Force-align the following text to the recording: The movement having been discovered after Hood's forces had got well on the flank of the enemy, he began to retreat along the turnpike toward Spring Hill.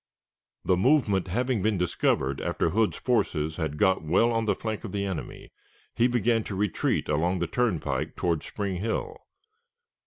The 0.65 0.75
movement 0.77 1.27
having 1.27 1.61
been 1.61 1.77
discovered 1.77 2.41
after 2.41 2.71
Hood's 2.71 2.97
forces 2.97 3.57
had 3.57 3.77
got 3.77 4.01
well 4.03 4.31
on 4.31 4.45
the 4.45 4.55
flank 4.55 4.83
of 4.83 4.91
the 4.93 5.05
enemy, 5.05 5.51
he 5.93 6.07
began 6.07 6.43
to 6.45 6.55
retreat 6.55 7.07
along 7.07 7.37
the 7.37 7.45
turnpike 7.45 8.15
toward 8.15 8.41
Spring 8.41 8.77
Hill. 8.77 9.15